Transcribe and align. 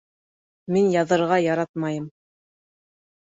Мин 0.75 0.87
яҙырға 0.93 1.37
яратмайым. 1.45 2.09